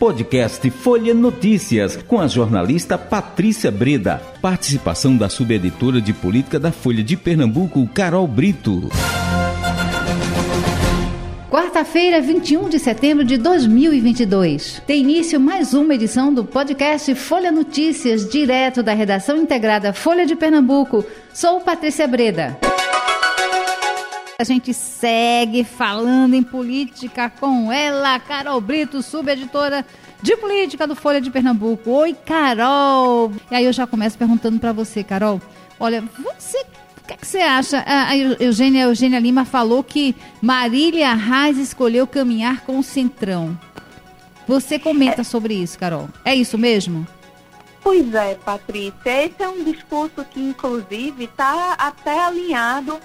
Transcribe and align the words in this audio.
Podcast 0.00 0.70
Folha 0.70 1.12
Notícias, 1.12 1.94
com 1.94 2.18
a 2.18 2.26
jornalista 2.26 2.96
Patrícia 2.96 3.70
Breda. 3.70 4.18
Participação 4.40 5.14
da 5.14 5.28
subeditora 5.28 6.00
de 6.00 6.14
política 6.14 6.58
da 6.58 6.72
Folha 6.72 7.04
de 7.04 7.18
Pernambuco, 7.18 7.86
Carol 7.88 8.26
Brito. 8.26 8.88
Quarta-feira, 11.50 12.18
21 12.18 12.70
de 12.70 12.78
setembro 12.78 13.26
de 13.26 13.36
2022. 13.36 14.80
Tem 14.86 15.02
início 15.02 15.38
mais 15.38 15.74
uma 15.74 15.94
edição 15.94 16.32
do 16.32 16.46
podcast 16.46 17.14
Folha 17.14 17.52
Notícias, 17.52 18.26
direto 18.26 18.82
da 18.82 18.94
redação 18.94 19.36
integrada 19.36 19.92
Folha 19.92 20.24
de 20.24 20.34
Pernambuco. 20.34 21.04
Sou 21.34 21.60
Patrícia 21.60 22.08
Breda. 22.08 22.69
A 24.40 24.44
gente 24.44 24.72
segue 24.72 25.64
falando 25.64 26.32
em 26.32 26.42
política 26.42 27.28
com 27.28 27.70
ela, 27.70 28.18
Carol 28.18 28.58
Brito, 28.58 29.02
subeditora 29.02 29.84
de 30.22 30.34
política 30.38 30.86
do 30.86 30.96
Folha 30.96 31.20
de 31.20 31.30
Pernambuco. 31.30 31.90
Oi, 31.90 32.16
Carol! 32.24 33.30
E 33.50 33.54
aí 33.54 33.66
eu 33.66 33.72
já 33.74 33.86
começo 33.86 34.16
perguntando 34.16 34.58
para 34.58 34.72
você, 34.72 35.04
Carol. 35.04 35.42
Olha, 35.78 36.02
você 36.16 36.56
o 36.60 37.06
que, 37.06 37.12
é 37.12 37.16
que, 37.18 37.26
você 37.26 37.40
acha? 37.40 37.84
A 37.86 38.16
Eugênia, 38.16 38.86
a 38.86 38.88
Eugênia 38.88 39.20
Lima 39.20 39.44
falou 39.44 39.84
que 39.84 40.16
Marília 40.40 41.12
Reis 41.12 41.58
escolheu 41.58 42.06
caminhar 42.06 42.62
com 42.62 42.78
o 42.78 42.82
Centrão. 42.82 43.60
Você 44.48 44.78
comenta 44.78 45.22
sobre 45.22 45.52
isso, 45.52 45.78
Carol. 45.78 46.08
É 46.24 46.34
isso 46.34 46.56
mesmo? 46.56 47.06
Pois 47.82 48.14
é, 48.14 48.36
Patrícia. 48.36 49.24
Esse 49.26 49.42
é 49.42 49.48
um 49.50 49.62
discurso 49.64 50.24
que, 50.30 50.40
inclusive, 50.40 51.24
está 51.24 51.74
até 51.74 52.24
alinhado 52.24 52.98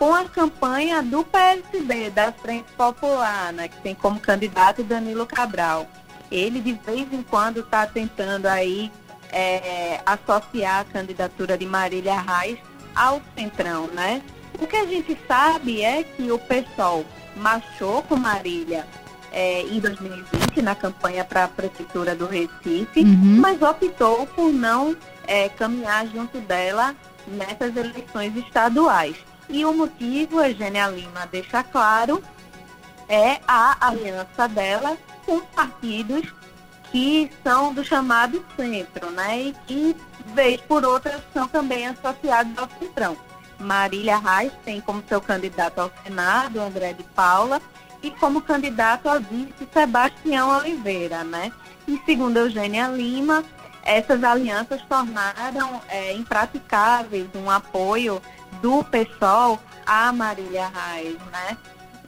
com 0.00 0.14
a 0.14 0.24
campanha 0.24 1.02
do 1.02 1.22
PSB, 1.22 2.08
da 2.08 2.32
Frente 2.32 2.72
Popular, 2.72 3.52
né, 3.52 3.68
que 3.68 3.78
tem 3.82 3.94
como 3.94 4.18
candidato 4.18 4.82
Danilo 4.82 5.26
Cabral. 5.26 5.86
Ele, 6.32 6.58
de 6.58 6.72
vez 6.72 7.12
em 7.12 7.22
quando, 7.22 7.60
está 7.60 7.86
tentando 7.86 8.46
aí 8.46 8.90
é, 9.30 10.00
associar 10.06 10.80
a 10.80 10.84
candidatura 10.84 11.58
de 11.58 11.66
Marília 11.66 12.18
Reis 12.18 12.58
ao 12.96 13.20
Centrão, 13.36 13.88
né? 13.88 14.22
O 14.58 14.66
que 14.66 14.76
a 14.76 14.86
gente 14.86 15.18
sabe 15.28 15.82
é 15.82 16.02
que 16.02 16.32
o 16.32 16.38
pessoal 16.38 17.04
marchou 17.36 18.02
com 18.04 18.16
Marília 18.16 18.86
é, 19.30 19.62
em 19.64 19.80
2020 19.80 20.62
na 20.62 20.74
campanha 20.74 21.26
para 21.26 21.44
a 21.44 21.48
Prefeitura 21.48 22.14
do 22.16 22.24
Recife, 22.24 23.00
uhum. 23.00 23.38
mas 23.38 23.60
optou 23.60 24.26
por 24.28 24.50
não 24.50 24.96
é, 25.26 25.50
caminhar 25.50 26.06
junto 26.06 26.40
dela 26.40 26.96
nessas 27.26 27.76
eleições 27.76 28.34
estaduais. 28.34 29.29
E 29.50 29.64
o 29.64 29.72
motivo, 29.72 30.40
Eugênia 30.40 30.86
Lima 30.88 31.26
deixa 31.30 31.62
claro, 31.62 32.22
é 33.08 33.40
a 33.46 33.88
aliança 33.88 34.46
dela 34.48 34.96
com 35.26 35.40
partidos 35.40 36.32
que 36.90 37.30
são 37.42 37.74
do 37.74 37.84
chamado 37.84 38.44
centro, 38.56 39.10
né? 39.10 39.40
E 39.40 39.56
que, 39.66 39.96
vez 40.34 40.60
por 40.62 40.84
outra, 40.84 41.22
são 41.32 41.46
também 41.48 41.86
associados 41.86 42.56
ao 42.56 42.68
centrão. 42.78 43.16
Marília 43.58 44.18
Reis 44.18 44.52
tem 44.64 44.80
como 44.80 45.02
seu 45.08 45.20
candidato 45.20 45.80
ao 45.80 45.92
Senado, 46.02 46.60
André 46.60 46.92
de 46.92 47.02
Paula, 47.02 47.60
e 48.02 48.10
como 48.10 48.40
candidato 48.40 49.08
a 49.08 49.18
vice, 49.18 49.68
Sebastião 49.72 50.58
Oliveira, 50.58 51.22
né? 51.22 51.52
E 51.86 52.00
segundo 52.06 52.38
Eugênia 52.38 52.88
Lima, 52.88 53.44
essas 53.82 54.22
alianças 54.24 54.80
tornaram 54.82 55.80
é, 55.88 56.12
impraticáveis 56.12 57.28
um 57.34 57.50
apoio 57.50 58.22
do 58.60 58.84
PSOL 58.84 59.58
a 59.86 60.12
Marília 60.12 60.68
Reis, 60.68 61.18
né? 61.32 61.56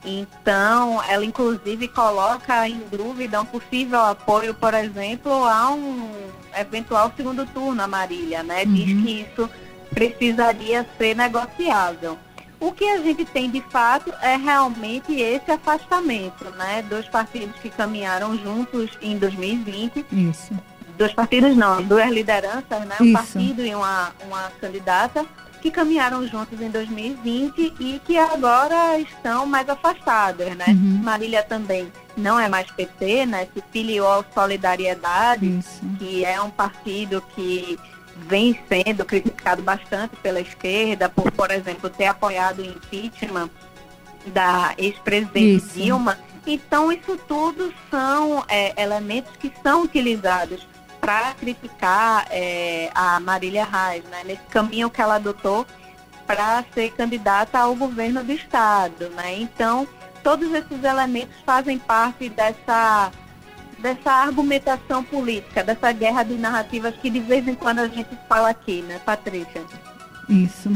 Então, 0.05 1.01
ela 1.03 1.23
inclusive 1.23 1.87
coloca 1.87 2.67
em 2.67 2.79
dúvida 2.91 3.41
um 3.41 3.45
possível 3.45 4.01
apoio, 4.01 4.53
por 4.53 4.73
exemplo, 4.73 5.31
a 5.45 5.71
um 5.71 6.11
eventual 6.57 7.11
segundo 7.15 7.45
turno 7.45 7.81
a 7.81 7.87
Marília, 7.87 8.43
né? 8.43 8.65
Diz 8.65 8.91
uhum. 8.91 9.03
que 9.03 9.21
isso 9.21 9.49
precisaria 9.93 10.87
ser 10.97 11.15
negociável. 11.15 12.17
O 12.59 12.71
que 12.71 12.85
a 12.85 12.97
gente 12.99 13.25
tem 13.25 13.49
de 13.49 13.61
fato 13.61 14.13
é 14.21 14.37
realmente 14.37 15.13
esse 15.13 15.51
afastamento, 15.51 16.49
né? 16.51 16.81
Dois 16.83 17.07
partidos 17.07 17.55
que 17.57 17.69
caminharam 17.69 18.37
juntos 18.37 18.91
em 19.01 19.17
2020. 19.17 20.05
Isso. 20.11 20.53
Dois 20.97 21.13
partidos 21.13 21.55
não, 21.57 21.81
duas 21.81 22.09
lideranças, 22.09 22.85
né? 22.85 22.95
Um 23.01 23.05
isso. 23.05 23.13
partido 23.13 23.65
e 23.65 23.73
uma, 23.75 24.11
uma 24.25 24.51
candidata 24.61 25.25
que 25.63 25.71
caminharam 25.71 26.27
juntos 26.27 26.59
em 26.59 26.69
2020 26.69 27.75
e 27.79 28.01
que 28.05 28.17
agora 28.17 28.99
estão 28.99 29.45
mais 29.45 29.69
afastadas, 29.69 30.53
né? 30.57 30.65
Uhum. 30.67 30.99
Marília 31.01 31.41
também 31.41 31.89
não 32.17 32.37
é 32.37 32.49
mais 32.49 32.69
PT, 32.69 33.25
né? 33.25 33.47
Se 33.53 33.63
filiou 33.71 34.05
ao 34.05 34.25
Solidariedade, 34.33 35.59
Isso. 35.59 35.79
que 35.97 36.25
é 36.25 36.41
um 36.41 36.49
partido 36.49 37.23
que 37.33 37.79
vem 38.27 38.59
sendo 38.67 39.05
criticado 39.05 39.61
bastante 39.61 40.17
pela 40.17 40.41
esquerda 40.41 41.07
por, 41.07 41.31
por 41.31 41.49
exemplo, 41.49 41.89
ter 41.89 42.07
apoiado 42.07 42.59
o 42.59 42.65
impeachment 42.65 43.49
da 44.27 44.73
ex-presidente 44.77 45.65
Dilma. 45.75 46.19
Então, 46.45 46.91
isso 46.91 47.17
tudo 47.25 47.73
são 47.89 48.43
é, 48.49 48.73
elementos 48.83 49.31
que 49.37 49.49
são 49.63 49.83
utilizados 49.83 50.67
para 51.03 51.33
criticar 51.33 52.25
é, 52.31 52.89
a 52.95 53.19
Marília 53.19 53.65
Reis, 53.65 54.05
né, 54.05 54.23
nesse 54.23 54.43
caminho 54.43 54.89
que 54.89 55.01
ela 55.01 55.15
adotou 55.15 55.67
para 56.25 56.63
ser 56.73 56.93
candidata 56.93 57.59
ao 57.59 57.75
governo 57.75 58.23
do 58.23 58.31
Estado. 58.31 59.09
Né? 59.09 59.41
Então, 59.41 59.85
todos 60.23 60.49
esses 60.53 60.81
elementos 60.81 61.35
fazem 61.45 61.77
parte 61.77 62.29
dessa, 62.29 63.11
dessa 63.79 64.11
argumentação 64.13 65.03
política, 65.03 65.61
dessa 65.61 65.91
guerra 65.91 66.23
de 66.23 66.35
narrativas 66.35 66.95
que 66.95 67.09
de 67.09 67.19
vez 67.19 67.45
em 67.49 67.55
quando 67.55 67.79
a 67.79 67.87
gente 67.89 68.17
fala 68.29 68.47
aqui, 68.47 68.81
né, 68.83 68.97
Patrícia? 69.05 69.61
Isso. 70.29 70.71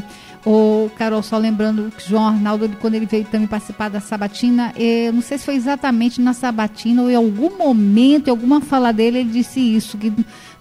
O 0.50 0.90
Carol, 0.96 1.22
só 1.22 1.38
lembrando 1.38 1.92
que 1.92 2.08
João 2.08 2.26
Arnaldo, 2.26 2.70
quando 2.80 2.94
ele 2.94 3.06
veio 3.06 3.26
também 3.26 3.46
participar 3.46 3.90
da 3.90 4.00
Sabatina, 4.00 4.72
eu 4.78 5.12
não 5.12 5.22
sei 5.22 5.38
se 5.38 5.44
foi 5.44 5.56
exatamente 5.56 6.22
na 6.22 6.32
Sabatina 6.32 7.02
ou 7.02 7.12
em 7.12 7.16
algum 7.16 7.58
momento, 7.58 8.30
em 8.30 8.32
alguma 8.32 8.62
fala 8.62 8.94
dele, 8.94 9.20
ele 9.20 9.30
disse 9.30 9.60
isso, 9.60 9.98
que 9.98 10.14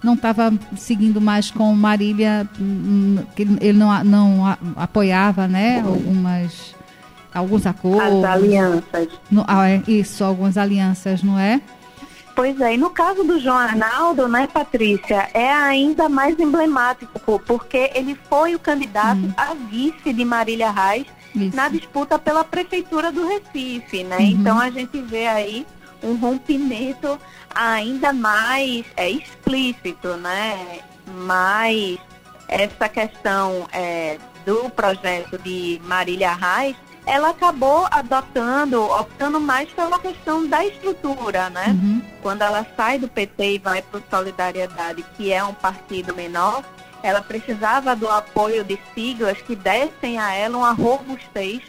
não 0.03 0.15
estava 0.15 0.51
seguindo 0.75 1.21
mais 1.21 1.49
com 1.49 1.73
Marília, 1.73 2.45
hum, 2.59 3.19
que 3.33 3.43
ele 3.61 3.79
não, 3.79 4.03
não 4.03 4.57
apoiava, 4.75 5.47
né, 5.47 5.79
algumas, 5.79 6.75
alguns 7.33 7.65
acordos. 7.65 8.25
As 8.25 8.29
alianças. 8.29 9.07
No, 9.31 9.45
ah, 9.47 9.69
é, 9.69 9.81
isso, 9.87 10.21
algumas 10.21 10.57
alianças, 10.57 11.23
não 11.23 11.39
é? 11.39 11.61
Pois 12.37 12.61
é, 12.61 12.75
e 12.75 12.77
no 12.77 12.91
caso 12.91 13.23
do 13.23 13.39
João 13.39 13.57
Arnaldo, 13.57 14.27
né, 14.27 14.45
Patrícia, 14.45 15.27
é 15.33 15.51
ainda 15.51 16.07
mais 16.07 16.39
emblemático, 16.39 17.39
porque 17.39 17.89
ele 17.95 18.15
foi 18.29 18.53
o 18.53 18.59
candidato 18.59 19.17
hum. 19.17 19.33
a 19.35 19.55
vice 19.55 20.13
de 20.13 20.23
Marília 20.23 20.69
Reis 20.69 21.07
Isso. 21.33 21.55
na 21.55 21.67
disputa 21.67 22.19
pela 22.19 22.43
prefeitura 22.43 23.11
do 23.11 23.27
Recife, 23.27 24.03
né? 24.03 24.17
Uhum. 24.17 24.23
Então 24.23 24.59
a 24.59 24.69
gente 24.69 25.01
vê 25.01 25.25
aí 25.25 25.65
um 26.03 26.15
rompimento 26.15 27.19
ainda 27.55 28.13
mais 28.13 28.85
é, 28.95 29.09
explícito, 29.09 30.09
né? 30.17 30.81
Mas 31.07 31.97
essa 32.47 32.87
questão 32.87 33.67
é, 33.73 34.19
do 34.45 34.69
projeto 34.69 35.39
de 35.39 35.81
Marília 35.83 36.35
Reis 36.35 36.75
ela 37.07 37.29
acabou 37.29 37.87
adotando, 37.89 38.83
optando 38.83 39.39
mais 39.39 39.69
pela 39.69 39.97
questão 39.97 40.45
da 40.45 40.65
estrutura, 40.65 41.49
né? 41.49 41.67
Uhum. 41.69 42.01
Quando 42.21 42.41
ela 42.41 42.67
sai 42.75 42.99
do 42.99 43.07
PT 43.07 43.53
e 43.53 43.57
vai 43.57 43.81
para 43.81 43.99
o 43.99 44.03
Solidariedade, 44.09 45.05
que 45.15 45.31
é 45.31 45.41
um 45.41 45.53
partido 45.53 46.13
menor, 46.13 46.63
ela 47.01 47.21
precisava 47.21 47.95
do 47.95 48.09
apoio 48.09 48.63
de 48.63 48.77
siglas 48.93 49.37
que 49.41 49.55
dessem 49.55 50.19
a 50.19 50.33
ela 50.33 50.57
uma 50.57 50.73
robustez 50.73 51.61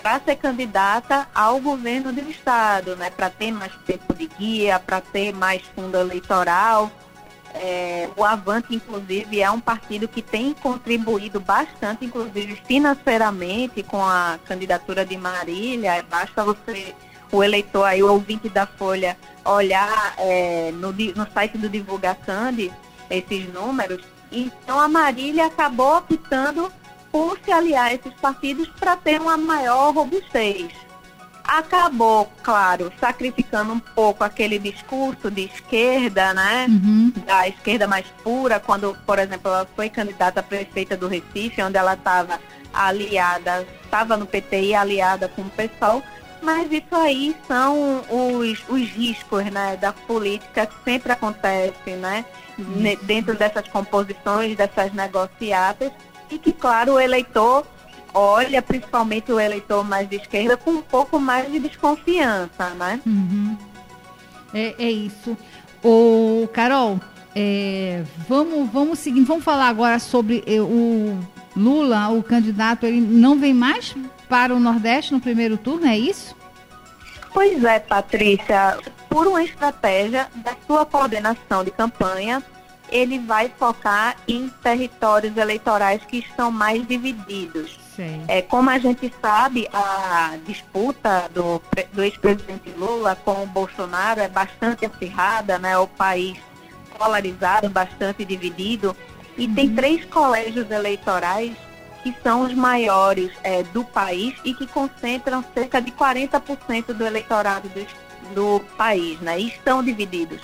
para 0.00 0.20
ser 0.20 0.36
candidata 0.36 1.26
ao 1.34 1.60
governo 1.60 2.12
do 2.12 2.30
estado, 2.30 2.94
né? 2.94 3.10
Para 3.10 3.28
ter 3.28 3.50
mais 3.50 3.72
tempo 3.84 4.14
de 4.14 4.28
guia, 4.28 4.78
para 4.78 5.00
ter 5.00 5.34
mais 5.34 5.62
fundo 5.74 5.98
eleitoral. 5.98 6.90
É, 7.54 8.08
o 8.16 8.24
Avante, 8.24 8.74
inclusive, 8.74 9.40
é 9.40 9.50
um 9.50 9.60
partido 9.60 10.06
que 10.06 10.22
tem 10.22 10.52
contribuído 10.54 11.40
bastante, 11.40 12.04
inclusive 12.04 12.60
financeiramente, 12.66 13.82
com 13.82 14.02
a 14.02 14.38
candidatura 14.44 15.04
de 15.04 15.16
Marília. 15.16 16.04
Basta 16.08 16.44
você, 16.44 16.94
o 17.32 17.42
eleitor 17.42 17.84
aí, 17.84 18.02
o 18.02 18.10
ouvinte 18.10 18.48
da 18.48 18.66
Folha, 18.66 19.16
olhar 19.44 20.14
é, 20.18 20.70
no, 20.72 20.92
no 20.92 21.32
site 21.32 21.58
do 21.58 21.68
Divulgacande 21.68 22.72
esses 23.08 23.52
números. 23.52 24.02
Então, 24.30 24.78
a 24.78 24.88
Marília 24.88 25.46
acabou 25.46 25.96
optando 25.96 26.72
por 27.10 27.38
se 27.44 27.50
aliar 27.50 27.86
a 27.86 27.94
esses 27.94 28.14
partidos 28.14 28.68
para 28.78 28.96
ter 28.96 29.20
uma 29.20 29.36
maior 29.36 29.92
robustez 29.92 30.70
acabou, 31.50 32.30
claro, 32.44 32.92
sacrificando 33.00 33.72
um 33.72 33.80
pouco 33.80 34.22
aquele 34.22 34.56
discurso 34.56 35.28
de 35.28 35.46
esquerda, 35.46 36.32
né? 36.32 36.66
Uhum. 36.68 37.12
Da 37.26 37.48
esquerda 37.48 37.88
mais 37.88 38.06
pura, 38.22 38.60
quando, 38.60 38.96
por 39.04 39.18
exemplo, 39.18 39.50
ela 39.50 39.68
foi 39.74 39.90
candidata 39.90 40.38
a 40.38 40.44
prefeita 40.44 40.96
do 40.96 41.08
Recife, 41.08 41.60
onde 41.60 41.76
ela 41.76 41.94
estava 41.94 42.38
aliada, 42.72 43.66
estava 43.82 44.16
no 44.16 44.26
PT 44.26 44.62
e 44.62 44.74
aliada 44.74 45.28
com 45.28 45.42
o 45.42 45.50
PSOL, 45.50 46.00
Mas 46.40 46.70
isso 46.70 46.94
aí 46.94 47.36
são 47.48 48.02
os, 48.08 48.62
os 48.68 48.88
riscos 48.88 49.44
né, 49.46 49.76
da 49.76 49.92
política 49.92 50.66
que 50.66 50.84
sempre 50.84 51.12
acontecem, 51.12 51.96
né? 51.96 52.24
Uhum. 52.56 52.96
Dentro 53.02 53.34
dessas 53.34 53.66
composições, 53.68 54.56
dessas 54.56 54.92
negociatas, 54.92 55.90
e 56.30 56.38
que, 56.38 56.52
claro, 56.52 56.92
o 56.92 57.00
eleitor 57.00 57.66
olha, 58.14 58.60
principalmente 58.62 59.32
o 59.32 59.40
eleitor 59.40 59.84
mais 59.84 60.08
de 60.08 60.16
esquerda, 60.16 60.56
com 60.56 60.70
um 60.70 60.82
pouco 60.82 61.18
mais 61.18 61.50
de 61.50 61.58
desconfiança, 61.58 62.70
né? 62.70 63.00
Uhum. 63.06 63.56
É, 64.52 64.74
é 64.78 64.90
isso. 64.90 65.36
O 65.82 66.48
Carol, 66.52 67.00
é, 67.34 68.02
vamos, 68.28 68.70
vamos 68.70 68.98
seguir, 68.98 69.22
vamos 69.22 69.44
falar 69.44 69.68
agora 69.68 69.98
sobre 69.98 70.42
é, 70.46 70.60
o 70.60 71.18
Lula, 71.56 72.08
o 72.08 72.22
candidato, 72.22 72.86
ele 72.86 73.00
não 73.00 73.38
vem 73.38 73.54
mais 73.54 73.94
para 74.28 74.54
o 74.54 74.60
Nordeste 74.60 75.12
no 75.12 75.20
primeiro 75.20 75.56
turno, 75.56 75.86
é 75.86 75.98
isso? 75.98 76.36
Pois 77.32 77.62
é, 77.64 77.78
Patrícia. 77.78 78.78
Por 79.08 79.26
uma 79.26 79.42
estratégia 79.42 80.28
da 80.36 80.54
sua 80.66 80.86
coordenação 80.86 81.64
de 81.64 81.70
campanha, 81.70 82.42
ele 82.90 83.18
vai 83.18 83.52
focar 83.56 84.16
em 84.26 84.48
territórios 84.62 85.36
eleitorais 85.36 86.02
que 86.04 86.18
estão 86.18 86.50
mais 86.50 86.86
divididos. 86.86 87.78
É, 88.28 88.42
como 88.42 88.70
a 88.70 88.78
gente 88.78 89.12
sabe, 89.20 89.68
a 89.72 90.36
disputa 90.46 91.28
do, 91.32 91.60
do 91.92 92.02
ex-presidente 92.02 92.70
Lula 92.70 93.16
com 93.24 93.42
o 93.42 93.46
Bolsonaro 93.46 94.20
é 94.20 94.28
bastante 94.28 94.86
acirrada, 94.86 95.58
né? 95.58 95.76
O 95.78 95.86
país 95.86 96.38
polarizado, 96.98 97.68
bastante 97.68 98.24
dividido. 98.24 98.96
E 99.36 99.46
uhum. 99.46 99.54
tem 99.54 99.74
três 99.74 100.04
colégios 100.04 100.70
eleitorais 100.70 101.56
que 102.02 102.14
são 102.22 102.42
os 102.42 102.54
maiores 102.54 103.30
é, 103.42 103.62
do 103.62 103.84
país 103.84 104.34
e 104.44 104.54
que 104.54 104.66
concentram 104.66 105.44
cerca 105.54 105.80
de 105.80 105.90
40% 105.92 106.94
do 106.94 107.06
eleitorado 107.06 107.68
do, 107.68 107.86
do 108.34 108.60
país, 108.76 109.20
né? 109.20 109.38
E 109.38 109.48
estão 109.48 109.82
divididos. 109.82 110.40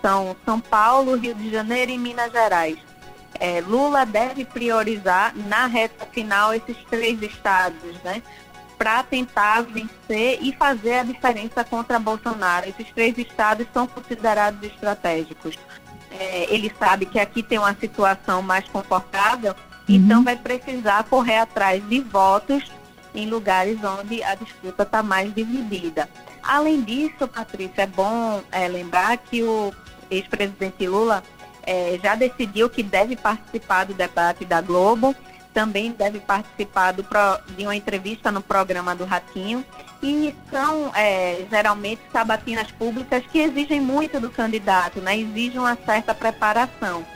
São 0.00 0.36
São 0.44 0.60
Paulo, 0.60 1.16
Rio 1.16 1.34
de 1.34 1.50
Janeiro 1.50 1.90
e 1.90 1.98
Minas 1.98 2.32
Gerais. 2.32 2.78
É, 3.40 3.60
Lula 3.60 4.04
deve 4.06 4.44
priorizar 4.44 5.34
na 5.36 5.66
reta 5.66 6.06
final 6.06 6.54
esses 6.54 6.76
três 6.88 7.20
estados, 7.22 8.00
né? 8.02 8.22
Para 8.78 9.02
tentar 9.02 9.62
vencer 9.62 10.38
e 10.40 10.52
fazer 10.52 10.94
a 10.94 11.02
diferença 11.04 11.64
contra 11.64 11.98
Bolsonaro. 11.98 12.68
Esses 12.68 12.90
três 12.92 13.16
estados 13.18 13.66
são 13.72 13.86
considerados 13.86 14.62
estratégicos. 14.62 15.56
É, 16.10 16.46
ele 16.52 16.72
sabe 16.78 17.06
que 17.06 17.18
aqui 17.18 17.42
tem 17.42 17.58
uma 17.58 17.74
situação 17.74 18.40
mais 18.40 18.68
confortável, 18.68 19.52
uhum. 19.52 19.94
então 19.96 20.22
vai 20.22 20.36
precisar 20.36 21.04
correr 21.04 21.38
atrás 21.38 21.86
de 21.88 22.00
votos 22.00 22.70
em 23.14 23.28
lugares 23.28 23.78
onde 23.82 24.22
a 24.22 24.34
disputa 24.34 24.82
está 24.82 25.02
mais 25.02 25.32
dividida. 25.34 26.08
Além 26.42 26.82
disso, 26.82 27.26
Patrícia, 27.26 27.82
é 27.82 27.86
bom 27.86 28.42
é, 28.50 28.68
lembrar 28.68 29.16
que 29.16 29.42
o 29.42 29.72
ex-presidente 30.10 30.86
Lula 30.86 31.22
é, 31.66 31.98
já 32.02 32.14
decidiu 32.14 32.68
que 32.68 32.82
deve 32.82 33.16
participar 33.16 33.84
do 33.84 33.94
debate 33.94 34.44
da 34.44 34.60
Globo, 34.60 35.14
também 35.52 35.92
deve 35.92 36.18
participar 36.18 36.92
do, 36.92 37.06
de 37.56 37.62
uma 37.62 37.76
entrevista 37.76 38.30
no 38.32 38.42
programa 38.42 38.94
do 38.94 39.04
Ratinho. 39.04 39.64
E 40.02 40.34
são 40.50 40.90
é, 40.94 41.46
geralmente 41.48 42.02
sabatinas 42.12 42.70
públicas 42.72 43.24
que 43.30 43.38
exigem 43.38 43.80
muito 43.80 44.20
do 44.20 44.28
candidato, 44.28 45.00
né? 45.00 45.16
exigem 45.16 45.58
uma 45.58 45.78
certa 45.86 46.14
preparação. 46.14 47.06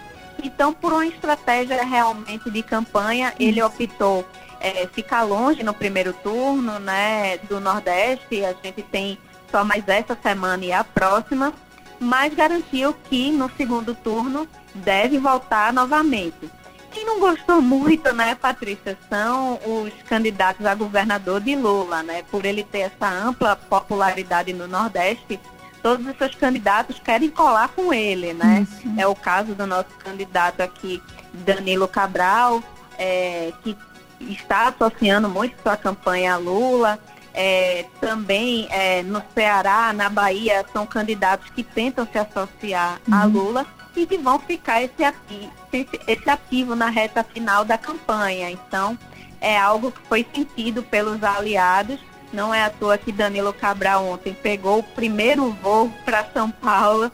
Então, 0.43 0.73
por 0.73 0.93
uma 0.93 1.05
estratégia 1.07 1.85
realmente 1.85 2.49
de 2.51 2.63
campanha, 2.63 3.35
ele 3.39 3.61
optou 3.61 4.25
é, 4.61 4.87
ficar 4.87 5.23
longe 5.25 5.63
no 5.63 5.75
primeiro 5.75 6.13
turno 6.13 6.79
né, 6.79 7.39
do 7.49 7.61
Nordeste. 7.61 8.45
A 8.45 8.55
gente 8.63 8.83
tem 8.83 9.19
só 9.51 9.65
mais 9.65 9.87
essa 9.89 10.17
semana 10.23 10.65
e 10.65 10.73
a 10.73 10.85
próxima 10.85 11.53
mas 12.01 12.35
garantiu 12.35 12.95
que 13.09 13.31
no 13.31 13.51
segundo 13.57 13.95
turno 13.95 14.49
deve 14.75 15.19
voltar 15.19 15.73
novamente. 15.73 16.51
Quem 16.91 17.05
não 17.05 17.21
gostou 17.21 17.61
muito, 17.61 18.13
né, 18.15 18.35
Patrícia, 18.35 18.97
são 19.09 19.59
os 19.65 19.93
candidatos 20.09 20.65
a 20.65 20.75
governador 20.75 21.41
de 21.41 21.55
Lula, 21.55 22.03
né? 22.03 22.25
Por 22.31 22.45
ele 22.45 22.65
ter 22.65 22.81
essa 22.81 23.09
ampla 23.09 23.55
popularidade 23.55 24.53
no 24.53 24.67
Nordeste, 24.67 25.39
todos 25.83 26.07
os 26.07 26.17
seus 26.17 26.35
candidatos 26.35 26.99
querem 26.99 27.31
colar 27.31 27.69
com 27.69 27.93
ele, 27.93 28.33
né? 28.33 28.67
Isso. 28.69 28.89
É 28.97 29.07
o 29.07 29.15
caso 29.15 29.55
do 29.55 29.67
nosso 29.67 29.91
candidato 29.99 30.61
aqui, 30.61 31.03
Danilo 31.33 31.87
Cabral, 31.87 32.63
é, 32.99 33.53
que 33.63 33.77
está 34.21 34.69
associando 34.69 35.29
muito 35.29 35.61
sua 35.63 35.77
campanha 35.77 36.35
a 36.35 36.37
Lula. 36.37 36.99
É, 37.41 37.85
também 38.01 38.67
é, 38.69 39.01
no 39.05 39.23
Ceará, 39.33 39.93
na 39.93 40.09
Bahia, 40.09 40.67
são 40.73 40.85
candidatos 40.85 41.49
que 41.51 41.63
tentam 41.63 42.05
se 42.11 42.19
associar 42.19 43.01
uhum. 43.07 43.15
a 43.15 43.25
Lula 43.27 43.67
e 43.95 44.05
que 44.05 44.19
vão 44.19 44.41
ficar 44.41 44.83
esse 44.83 45.05
ativo, 45.05 45.53
esse 45.73 46.29
ativo 46.29 46.75
na 46.75 46.91
reta 46.91 47.23
final 47.23 47.65
da 47.65 47.79
campanha. 47.79 48.51
Então, 48.51 48.99
é 49.41 49.57
algo 49.57 49.93
que 49.93 50.01
foi 50.09 50.27
sentido 50.35 50.83
pelos 50.83 51.23
aliados. 51.23 52.01
Não 52.33 52.53
é 52.53 52.65
à 52.65 52.71
toa 52.71 52.99
que 52.99 53.13
Danilo 53.13 53.53
Cabral 53.53 54.05
ontem 54.05 54.35
pegou 54.35 54.81
o 54.81 54.83
primeiro 54.83 55.53
voo 55.63 55.93
para 56.05 56.27
São 56.35 56.51
Paulo 56.51 57.09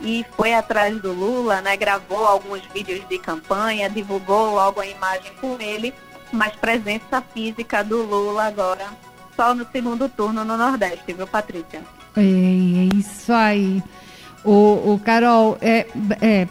e 0.00 0.26
foi 0.36 0.54
atrás 0.54 1.00
do 1.00 1.12
Lula, 1.12 1.60
né? 1.60 1.76
Gravou 1.76 2.26
alguns 2.26 2.62
vídeos 2.74 3.06
de 3.08 3.16
campanha, 3.20 3.88
divulgou 3.88 4.54
logo 4.54 4.80
a 4.80 4.86
imagem 4.88 5.32
com 5.40 5.56
ele, 5.60 5.94
mas 6.32 6.56
presença 6.56 7.22
física 7.32 7.84
do 7.84 8.02
Lula 8.02 8.44
agora 8.48 8.88
só 9.38 9.54
no 9.54 9.64
segundo 9.70 10.08
turno 10.08 10.44
no 10.44 10.56
Nordeste, 10.56 11.12
viu, 11.12 11.24
Patrícia? 11.24 11.80
É, 12.16 12.20
é 12.20 12.96
isso 12.96 13.32
aí. 13.32 13.80
O, 14.44 14.94
o 14.94 15.00
Carol, 15.04 15.56
é, 15.60 15.86
é, 16.20 16.48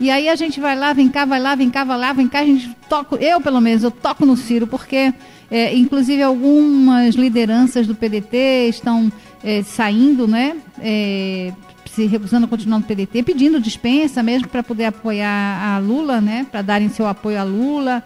e 0.00 0.10
aí 0.10 0.26
a 0.26 0.34
gente 0.34 0.58
vai 0.58 0.74
lá, 0.74 0.94
vem 0.94 1.10
cá, 1.10 1.26
vai 1.26 1.38
lá, 1.38 1.54
vem 1.54 1.68
cá, 1.68 1.84
vai 1.84 1.98
lá, 1.98 2.12
vem 2.14 2.26
cá, 2.26 2.40
a 2.40 2.46
gente 2.46 2.74
toca, 2.88 3.16
eu 3.16 3.38
pelo 3.38 3.60
menos, 3.60 3.82
eu 3.82 3.90
toco 3.90 4.24
no 4.24 4.34
Ciro, 4.34 4.66
porque 4.66 5.12
é, 5.50 5.76
inclusive 5.76 6.22
algumas 6.22 7.14
lideranças 7.14 7.86
do 7.86 7.94
PDT 7.94 8.68
estão 8.70 9.12
é, 9.44 9.62
saindo, 9.62 10.26
né? 10.26 10.56
É, 10.80 11.52
se 11.90 12.06
recusando 12.06 12.46
a 12.46 12.48
continuar 12.48 12.78
no 12.78 12.84
PDT, 12.84 13.22
pedindo 13.22 13.60
dispensa 13.60 14.22
mesmo 14.22 14.48
para 14.48 14.62
poder 14.62 14.86
apoiar 14.86 15.62
a 15.62 15.78
Lula, 15.78 16.20
né? 16.20 16.46
Para 16.50 16.62
darem 16.62 16.88
seu 16.88 17.06
apoio 17.06 17.38
a 17.38 17.44
Lula 17.44 18.02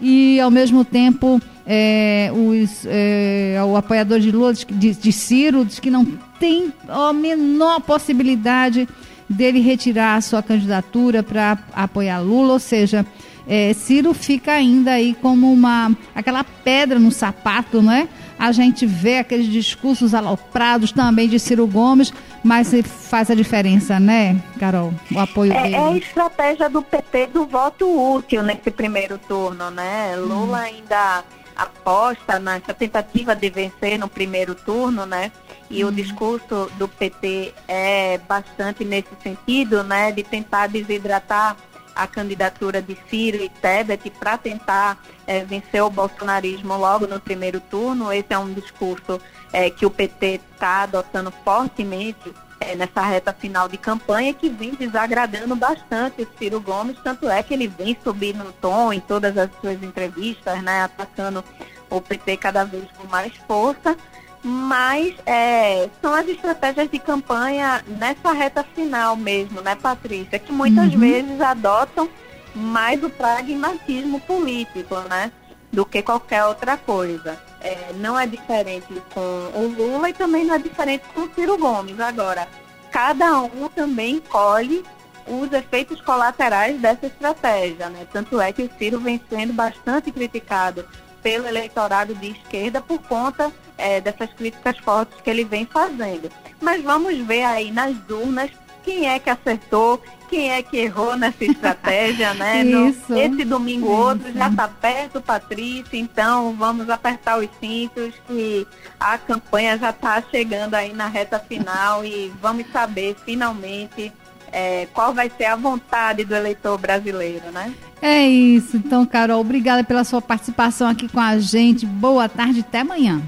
e 0.00 0.38
ao 0.40 0.50
mesmo 0.50 0.84
tempo 0.84 1.40
é, 1.70 2.30
os, 2.32 2.86
é, 2.86 3.60
o 3.62 3.76
apoiador 3.76 4.18
de 4.18 4.32
Lula, 4.32 4.54
de, 4.54 4.94
de 4.94 5.12
Ciro, 5.12 5.66
diz 5.66 5.78
que 5.78 5.90
não 5.90 6.06
tem 6.40 6.72
a 6.88 7.12
menor 7.12 7.80
possibilidade 7.82 8.88
dele 9.28 9.60
retirar 9.60 10.14
a 10.14 10.20
sua 10.22 10.42
candidatura 10.42 11.22
para 11.22 11.58
apoiar 11.74 12.20
Lula, 12.20 12.54
ou 12.54 12.58
seja, 12.58 13.04
é, 13.46 13.74
Ciro 13.74 14.14
fica 14.14 14.52
ainda 14.52 14.92
aí 14.92 15.14
como 15.20 15.52
uma 15.52 15.94
aquela 16.14 16.42
pedra 16.42 16.98
no 16.98 17.12
sapato, 17.12 17.82
né? 17.82 18.08
A 18.38 18.50
gente 18.50 18.86
vê 18.86 19.18
aqueles 19.18 19.46
discursos 19.46 20.14
aloprados 20.14 20.90
também 20.90 21.28
de 21.28 21.38
Ciro 21.38 21.66
Gomes, 21.66 22.14
mas 22.42 22.72
faz 23.10 23.30
a 23.30 23.34
diferença, 23.34 24.00
né, 24.00 24.40
Carol? 24.58 24.94
O 25.12 25.18
apoio 25.18 25.52
é, 25.52 25.62
dele. 25.62 25.74
É 25.74 25.78
a 25.78 25.96
estratégia 25.96 26.70
do 26.70 26.80
PT 26.80 27.26
do 27.26 27.46
voto 27.46 27.86
útil 28.14 28.42
nesse 28.42 28.70
primeiro 28.70 29.18
turno, 29.18 29.70
né? 29.70 30.14
Lula 30.16 30.60
ainda 30.60 31.24
aposta 31.58 32.38
nessa 32.38 32.72
tentativa 32.72 33.34
de 33.34 33.50
vencer 33.50 33.98
no 33.98 34.08
primeiro 34.08 34.54
turno, 34.54 35.04
né? 35.04 35.32
E 35.68 35.84
o 35.84 35.90
discurso 35.90 36.70
do 36.78 36.88
PT 36.88 37.52
é 37.66 38.16
bastante 38.18 38.84
nesse 38.84 39.10
sentido, 39.22 39.82
né? 39.82 40.12
De 40.12 40.22
tentar 40.22 40.68
desidratar 40.68 41.56
a 41.98 42.06
candidatura 42.06 42.80
de 42.80 42.96
Ciro 43.10 43.42
e 43.42 43.48
Tebet 43.48 44.08
para 44.10 44.38
tentar 44.38 45.02
é, 45.26 45.44
vencer 45.44 45.82
o 45.82 45.90
bolsonarismo 45.90 46.76
logo 46.76 47.08
no 47.08 47.18
primeiro 47.18 47.60
turno. 47.60 48.12
Esse 48.12 48.32
é 48.32 48.38
um 48.38 48.52
discurso 48.52 49.20
é, 49.52 49.68
que 49.68 49.84
o 49.84 49.90
PT 49.90 50.40
está 50.52 50.82
adotando 50.82 51.32
fortemente 51.44 52.32
é, 52.60 52.76
nessa 52.76 53.02
reta 53.02 53.32
final 53.32 53.68
de 53.68 53.76
campanha 53.76 54.32
que 54.32 54.48
vem 54.48 54.74
desagradando 54.74 55.56
bastante 55.56 56.22
o 56.22 56.28
Ciro 56.38 56.60
Gomes, 56.60 56.96
tanto 57.02 57.28
é 57.28 57.42
que 57.42 57.52
ele 57.52 57.66
vem 57.66 57.98
subindo 58.02 58.44
no 58.44 58.52
tom 58.52 58.92
em 58.92 59.00
todas 59.00 59.36
as 59.36 59.50
suas 59.60 59.82
entrevistas, 59.82 60.62
né, 60.62 60.82
atacando 60.82 61.44
o 61.90 62.00
PT 62.00 62.36
cada 62.36 62.64
vez 62.64 62.84
com 62.96 63.08
mais 63.08 63.34
força 63.48 63.96
mas 64.42 65.14
é, 65.26 65.88
são 66.00 66.14
as 66.14 66.28
estratégias 66.28 66.90
de 66.90 66.98
campanha 66.98 67.84
nessa 67.86 68.32
reta 68.32 68.64
final 68.74 69.16
mesmo, 69.16 69.60
né, 69.60 69.74
Patrícia? 69.74 70.38
Que 70.38 70.52
muitas 70.52 70.92
uhum. 70.92 71.00
vezes 71.00 71.40
adotam 71.40 72.08
mais 72.54 73.02
o 73.02 73.10
pragmatismo 73.10 74.20
político, 74.20 74.96
né? 75.08 75.32
Do 75.72 75.84
que 75.84 76.02
qualquer 76.02 76.44
outra 76.44 76.76
coisa. 76.76 77.38
É, 77.60 77.92
não 77.96 78.18
é 78.18 78.26
diferente 78.26 78.86
com 79.12 79.20
o 79.20 79.74
Lula 79.76 80.10
e 80.10 80.12
também 80.12 80.44
não 80.44 80.54
é 80.54 80.58
diferente 80.58 81.04
com 81.12 81.22
o 81.22 81.34
Ciro 81.34 81.58
Gomes. 81.58 81.98
Agora, 81.98 82.48
cada 82.90 83.40
um 83.40 83.68
também 83.68 84.20
colhe 84.20 84.84
os 85.26 85.52
efeitos 85.52 86.00
colaterais 86.00 86.80
dessa 86.80 87.06
estratégia, 87.06 87.90
né? 87.90 88.06
Tanto 88.12 88.40
é 88.40 88.52
que 88.52 88.62
o 88.62 88.70
Ciro 88.78 88.98
vem 88.98 89.20
sendo 89.28 89.52
bastante 89.52 90.10
criticado 90.10 90.86
pelo 91.22 91.46
eleitorado 91.46 92.14
de 92.14 92.30
esquerda 92.30 92.80
por 92.80 93.00
conta 93.02 93.52
é, 93.76 94.00
dessas 94.00 94.32
críticas 94.32 94.78
fortes 94.78 95.20
que 95.20 95.30
ele 95.30 95.44
vem 95.44 95.66
fazendo. 95.66 96.30
Mas 96.60 96.82
vamos 96.82 97.16
ver 97.18 97.44
aí 97.44 97.70
nas 97.70 97.96
urnas 98.10 98.50
quem 98.84 99.06
é 99.08 99.18
que 99.18 99.28
acertou, 99.28 100.02
quem 100.28 100.50
é 100.50 100.62
que 100.62 100.78
errou 100.78 101.16
nessa 101.16 101.44
estratégia, 101.44 102.32
né? 102.34 102.64
Isso. 102.64 103.12
No, 103.12 103.18
esse 103.18 103.44
domingo 103.44 103.86
Isso. 103.86 103.96
outro 103.96 104.32
já 104.32 104.48
está 104.48 104.68
perto, 104.68 105.20
Patrícia, 105.20 105.98
então 105.98 106.54
vamos 106.54 106.88
apertar 106.88 107.38
os 107.38 107.48
cintos 107.60 108.14
e 108.30 108.66
a 108.98 109.18
campanha 109.18 109.76
já 109.78 109.90
está 109.90 110.22
chegando 110.22 110.74
aí 110.74 110.92
na 110.92 111.06
reta 111.06 111.38
final 111.38 112.04
e 112.04 112.32
vamos 112.40 112.66
saber 112.72 113.14
finalmente 113.24 114.12
é, 114.52 114.86
qual 114.92 115.14
vai 115.14 115.30
ser 115.30 115.46
a 115.46 115.56
vontade 115.56 116.24
do 116.24 116.34
eleitor 116.34 116.78
brasileiro, 116.78 117.50
né? 117.50 117.72
É 118.00 118.26
isso. 118.26 118.76
Então, 118.76 119.04
Carol, 119.04 119.40
obrigada 119.40 119.82
pela 119.82 120.04
sua 120.04 120.22
participação 120.22 120.88
aqui 120.88 121.08
com 121.08 121.20
a 121.20 121.38
gente. 121.38 121.84
Boa 121.84 122.28
tarde, 122.28 122.60
até 122.60 122.80
amanhã. 122.80 123.20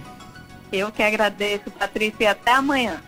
Eu 0.72 0.92
que 0.92 1.02
agradeço, 1.02 1.70
Patrícia, 1.72 2.24
e 2.24 2.26
até 2.26 2.52
amanhã. 2.52 3.00